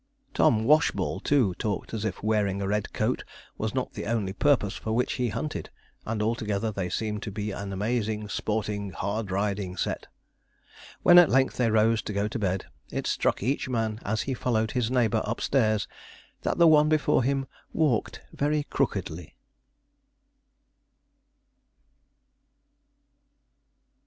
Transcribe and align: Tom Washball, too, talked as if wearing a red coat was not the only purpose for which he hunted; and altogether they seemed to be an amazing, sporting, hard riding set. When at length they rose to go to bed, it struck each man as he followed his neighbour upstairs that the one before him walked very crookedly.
Tom 0.33 0.65
Washball, 0.65 1.19
too, 1.23 1.53
talked 1.59 1.93
as 1.93 2.03
if 2.05 2.23
wearing 2.23 2.59
a 2.59 2.67
red 2.67 2.91
coat 2.91 3.23
was 3.59 3.75
not 3.75 3.93
the 3.93 4.07
only 4.07 4.33
purpose 4.33 4.75
for 4.75 4.91
which 4.93 5.13
he 5.21 5.29
hunted; 5.29 5.69
and 6.07 6.23
altogether 6.23 6.71
they 6.71 6.89
seemed 6.89 7.21
to 7.21 7.29
be 7.29 7.51
an 7.51 7.71
amazing, 7.71 8.27
sporting, 8.27 8.89
hard 8.89 9.29
riding 9.29 9.77
set. 9.77 10.07
When 11.03 11.19
at 11.19 11.29
length 11.29 11.57
they 11.57 11.69
rose 11.69 12.01
to 12.01 12.13
go 12.13 12.27
to 12.29 12.39
bed, 12.39 12.65
it 12.89 13.05
struck 13.05 13.43
each 13.43 13.69
man 13.69 13.99
as 14.03 14.23
he 14.23 14.33
followed 14.33 14.71
his 14.71 14.89
neighbour 14.89 15.21
upstairs 15.23 15.87
that 16.41 16.57
the 16.57 16.65
one 16.67 16.89
before 16.89 17.21
him 17.21 17.45
walked 17.71 18.21
very 18.33 18.63
crookedly. 18.63 19.37